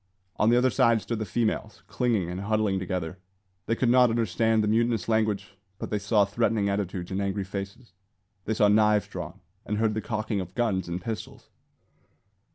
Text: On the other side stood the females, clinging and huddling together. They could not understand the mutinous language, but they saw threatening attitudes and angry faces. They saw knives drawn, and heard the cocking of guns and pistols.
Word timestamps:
On 0.37 0.49
the 0.49 0.57
other 0.57 0.71
side 0.71 0.99
stood 0.99 1.19
the 1.19 1.25
females, 1.27 1.83
clinging 1.85 2.27
and 2.27 2.41
huddling 2.41 2.79
together. 2.79 3.19
They 3.67 3.75
could 3.75 3.87
not 3.91 4.09
understand 4.09 4.63
the 4.63 4.67
mutinous 4.67 5.07
language, 5.07 5.49
but 5.77 5.91
they 5.91 5.99
saw 5.99 6.25
threatening 6.25 6.69
attitudes 6.69 7.11
and 7.11 7.21
angry 7.21 7.43
faces. 7.43 7.93
They 8.45 8.55
saw 8.55 8.67
knives 8.67 9.07
drawn, 9.07 9.41
and 9.63 9.77
heard 9.77 9.93
the 9.93 10.01
cocking 10.01 10.41
of 10.41 10.55
guns 10.55 10.87
and 10.89 10.99
pistols. 10.99 11.51